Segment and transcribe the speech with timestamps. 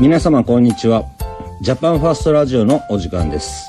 [0.00, 1.04] 皆様こんにちは。
[1.60, 3.68] ジャパンファーストラジオのお時間です。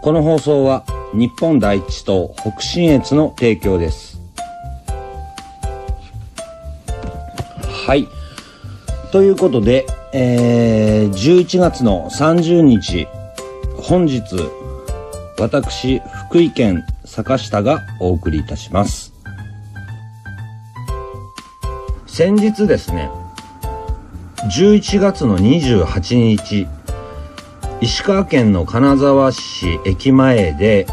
[0.00, 4.22] この放送は日本第一と北信越の提供です。
[7.86, 8.08] はい。
[9.12, 13.06] ということで、えー、11月の30日
[13.76, 14.22] 本日
[15.38, 19.12] 私福井県坂下がお送りいたします。
[22.06, 23.10] 先日ですね
[24.46, 26.68] 11月の28日
[27.80, 30.86] 石川県の金沢市駅前で、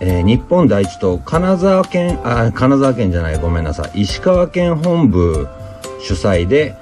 [0.00, 4.02] えー、日本第一と金沢県あ金沢県じゃないごめんなさい。
[4.02, 5.48] 石川県本部
[6.00, 6.76] 主催で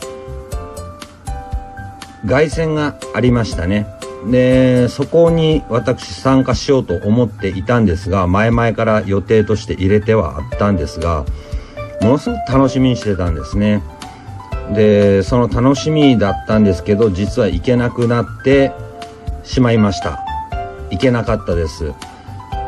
[2.27, 3.87] 凱旋がありましたね。
[4.29, 11.25] でそこに私参加しようと思っていたんですが前々から予定として入れてはあったんですが
[12.01, 13.83] ものすごく楽しみにしてたんですね。
[14.75, 18.73] でその楽しみだったんですけど実は行けなくなって
[19.45, 20.25] しまいました。
[20.91, 21.93] 行けなかったです。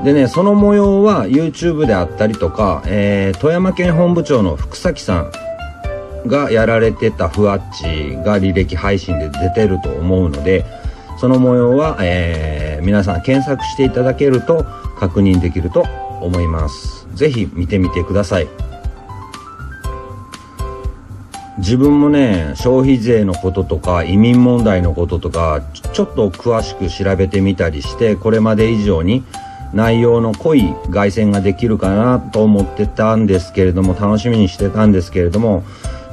[0.02, 5.32] でねその模様は YouTube であったりとか、えー、富山県本部長の福崎さん
[6.26, 10.64] がやられてたふわっちが履歴配信で出てると思うので
[11.18, 14.64] その模様は、えー、皆さん検索していただけると
[14.98, 15.82] 確認できると
[16.20, 17.06] 思います。
[17.14, 18.73] 是非見てみてください。
[21.64, 25.62] 自分もね消費税のこととか移民問題のこととか
[25.94, 29.24] ちょっと詳しく調べてみたりしてこれまで以上に
[29.72, 35.64] 内容の濃い凱旋ができるかなと思ってたんですけれども楽しみにしてたんですけれども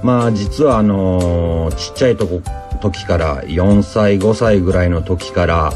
[0.04, 2.42] まあ実はあのー、ちっちゃいとこ
[2.80, 5.74] 時から4歳5歳ぐらいの時から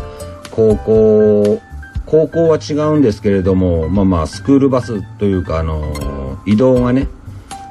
[0.51, 1.61] 高校
[2.05, 7.09] 高校は違うんですけれどもまあまあスクールバスというかあのー、移動がね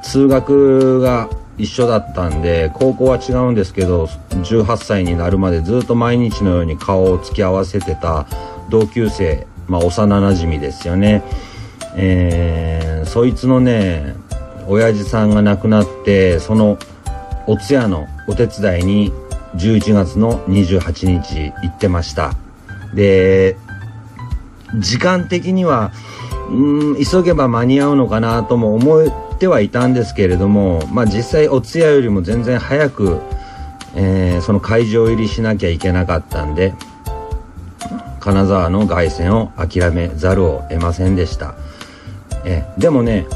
[0.03, 8.27] 通学が一緒だったんで高校は違うんですけど18歳になるまでずっと毎日のように顔を突き合わせてた
[8.69, 11.23] 同級生まあ幼なじみですよね。
[11.97, 14.15] えー、そいつのね
[14.67, 16.77] 親父さんが亡くなってその
[17.47, 19.13] お通夜のお手伝いに
[19.55, 22.33] 11月の28日行ってました。
[22.93, 23.57] で
[24.79, 25.91] 時間的には
[26.49, 29.01] うん急げば間に合うのかなとも思
[29.35, 33.19] ってはいたんですけれども、まあ、実際お通夜よりも全然早く、
[33.95, 36.73] えー、その会場入りしなきゃいけなかったんで
[38.21, 41.53] 金沢の凱旋を諦めざるを得ませんでした、
[42.43, 43.27] えでもね、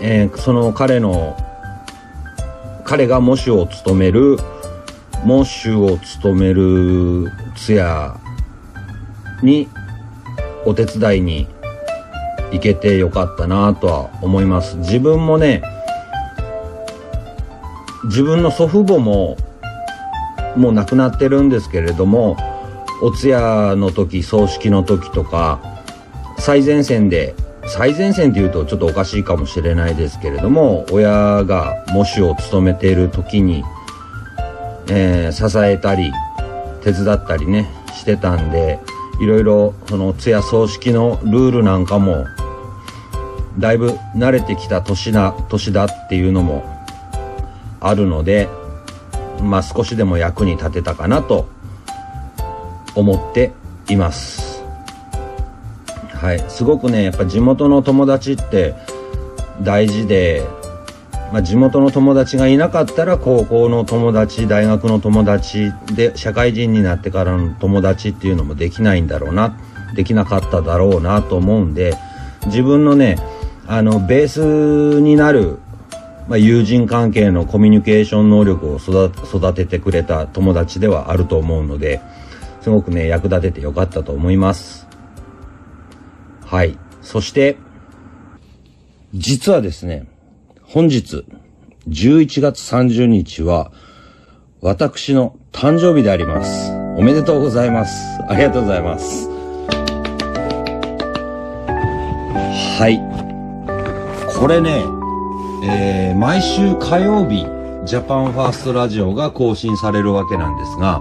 [0.00, 1.36] えー、その彼の
[2.84, 4.38] 彼が喪主を務める
[5.26, 8.16] 喪主を務める通夜
[9.42, 9.68] に
[10.64, 11.46] お手伝いに
[12.52, 14.76] 行けてよかったなとは思います。
[14.76, 15.62] 自分もね
[18.04, 19.36] 自分の祖父母も
[20.56, 22.36] もう亡くなってるんですけれども
[23.02, 25.60] お通夜の時葬式の時とか
[26.38, 27.34] 最前線で
[27.66, 33.64] 最前線っていうとちょっとおかしいかもしれないですけれども親が喪主を務めている時に、
[34.88, 36.12] えー、支えたり
[36.82, 38.80] 手伝ったりねしてたんで
[39.20, 42.26] いろいろその通夜葬式のルールなんかも
[43.58, 46.64] だいぶ慣れてきた年な年だっていうのも
[47.80, 48.48] あるので
[49.42, 51.48] まあ少しでも役に立てたかなと
[52.94, 53.52] 思って
[53.88, 54.62] います。
[56.14, 56.44] はい。
[56.48, 58.74] すごくねやっぱ地元の友達って
[59.60, 60.46] 大事で、
[61.32, 69.56] まあ、地元の友達がいなかったら高校の友達大学の友達で社会人になってからの友達っていうのもできないんだろうな
[69.94, 71.96] できなかっただろうなと思うんで
[72.46, 73.18] 自分のね
[73.74, 75.58] あのベースになる、
[76.28, 82.02] まあ、友人関係のコミュニケーション能力を育ててくれた友達ではあると思うので
[82.60, 84.86] すごくね役立ててよかったと思います。
[86.44, 86.78] はい。
[87.00, 87.56] そして
[89.14, 90.06] 実はですね
[90.64, 91.24] 本日
[91.88, 93.72] 11月30日は
[94.60, 96.70] 私の誕生日であります。
[96.98, 97.94] おめでとうございます。
[98.28, 99.30] ありがとうございます。
[102.78, 103.31] はい。
[104.42, 104.84] これね、
[105.62, 107.46] えー、毎週火曜日、
[107.84, 111.00] ジャパンファーストラジオが更新されるわけなんですが、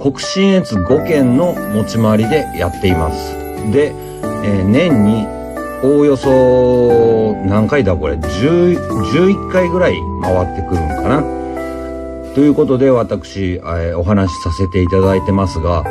[0.00, 3.34] 北信越5県の持ち回りでやっています。
[3.72, 5.26] で、えー、年に
[5.82, 11.22] おおよそ何回だこれ？11回ぐらい回ってくるんかな？
[12.36, 15.82] ということで私、えー、お話しさせていただいてますが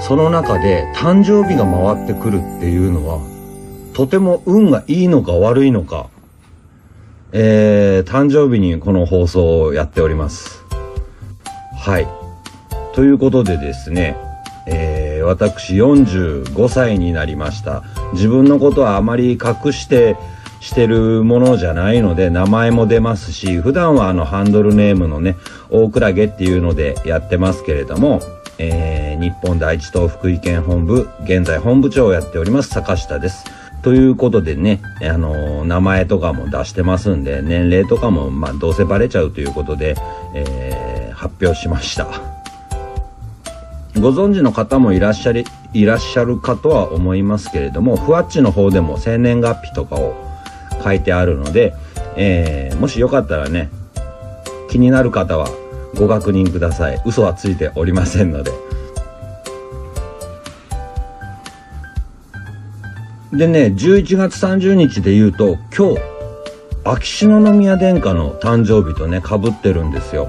[0.00, 3.37] その中で誕生日が回ってくるっていうのは
[3.98, 6.08] とても運がいいのか悪いのか、
[7.32, 10.62] えー、誕生日にこの放送をやっております。
[11.76, 12.06] はい。
[12.94, 14.16] ということでですね、
[14.68, 17.82] えー、私45歳になりました。
[18.12, 20.16] 自分のことはあまり隠して
[20.60, 25.34] してるものじゃないので名前も出ますし普段はあのハンドルネームのね
[25.70, 28.20] 大倉毛っていうのでやってますけれども、
[28.58, 33.57] えー、日本第一党福井県本部現在本部長をやっております坂下です。
[33.88, 39.94] ということでね、あのー、名前とかも出してますんで年齢とかもまあどうせバレちゃうということで、
[40.34, 42.06] えー、発表しました。
[43.98, 50.14] ご存知の方もいらっしゃりいらっしゃるかとは思いますけれどもふわっちの方でも生年月日とかを
[50.84, 51.72] 書いてあるので、
[52.14, 53.70] えー、もしよかったらね、
[54.68, 55.48] 気になる方は
[55.94, 57.00] ご確認ください。
[57.06, 58.52] 嘘はついておりませんので。
[63.32, 66.00] でね、11月30日で言うと、今日、
[66.84, 70.28] 秋篠宮殿下の誕生日とね、かぶってるんですよ。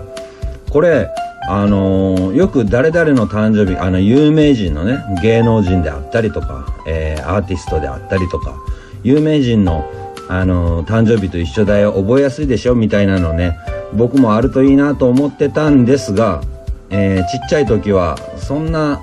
[0.69, 1.10] これ、
[1.48, 8.56] あのー、よく誰々の誕生日、あの、有名人のね、芸能人であったりとか、えー、アーティストであったりとか、
[9.04, 9.90] 有名人の
[10.30, 13.57] あの誕生日と一緒だよ覚えやすいでしょみたいなのね
[13.94, 16.44] 僕もあるといいなと思ってたんですが、
[16.92, 19.01] えー、ちっちゃい時はそんな、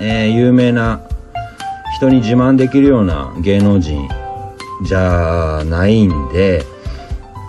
[0.00, 1.02] えー、有名な
[1.96, 4.08] 人に自慢できるような芸能人
[4.82, 6.64] じゃないんで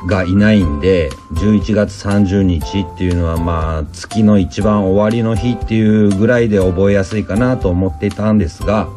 [0.05, 8.89] がいないんで11月30日っていうのはまあ月の一番終わりの日っていうぐらいで覚えやすいかなと思っていたんですが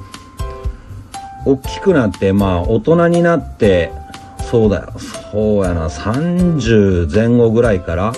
[1.44, 3.92] 大きくなってまあ大人になって
[4.50, 8.12] そうだよそうやな30前後ぐらいから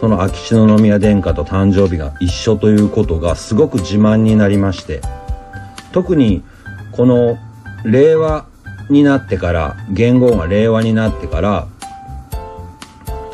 [0.00, 5.02] その秋篠宮殿下と誕生日が一緒ということがすごく自慢になりまして
[5.92, 6.42] 特に
[6.92, 7.38] この
[7.84, 8.46] 令和
[8.88, 11.68] になってから元号が令和になってから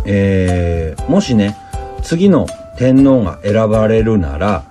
[0.09, 1.57] えー、もしね
[2.03, 2.47] 次の
[2.79, 4.65] 天皇が選ばれるなら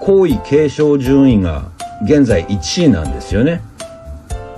[0.00, 1.70] 皇位継承順位が
[2.02, 3.62] 現在1位なんですよね。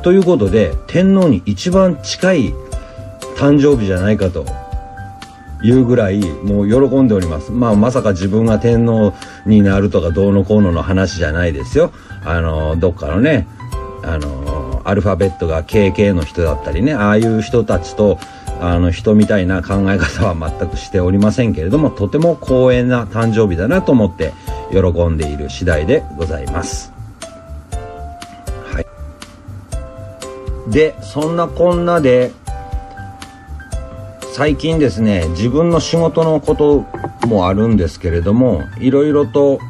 [0.03, 2.55] ということで天皇に一番近い
[3.37, 4.47] 誕生日じゃないかと
[5.62, 7.53] いうぐらいもう喜んでおります。
[7.53, 9.15] まあまさか自分が天皇
[9.47, 11.93] になるとかどうのこうのの話じゃないですよ。
[12.25, 13.47] あのどっかのね
[14.03, 18.19] あのアルファベットが KK の人だったりねああいう人たちと
[18.61, 24.33] あの人みたいな考え方は全くしておりませんけれどもとても光栄な誕生日だなと思って
[24.71, 26.93] 喜んでいる次第でございます。
[28.73, 28.87] はい。
[30.71, 32.33] でそんなこんなで
[34.40, 36.87] 最近ですね自分の仕事のこと
[37.26, 39.60] もあるんですけれどもいろいろと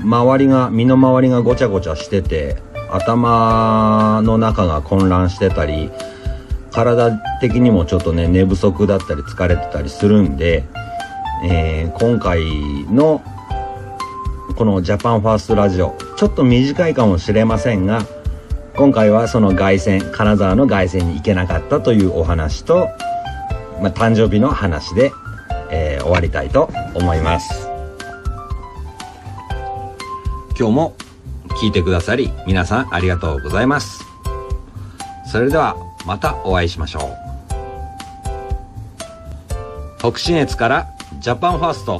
[0.00, 2.60] 周りが身の回りがごちゃごちゃしてて
[2.90, 5.92] 頭の中が混乱してたり
[6.72, 10.64] 体的にもちょっとね寝不足だったり疲れてたりするんで、
[11.44, 12.42] えー、今回
[12.92, 13.22] の
[14.56, 18.04] このジャパンファーストラジオちょっと短いかもしれませんが
[18.74, 22.88] 今回はその凱旋金沢の凱旋に行けなかったというお話と、
[23.80, 25.12] まあ、誕生日の話で、
[25.70, 27.68] えー、終わりたいと思います。
[30.58, 30.96] 今日も
[31.60, 34.04] 聞いてくださり皆さんありがとうございます。
[35.30, 35.76] それでは
[36.06, 37.28] またお会いしましょう。
[39.98, 40.88] 北信越から
[41.20, 41.98] ジャパンファースト。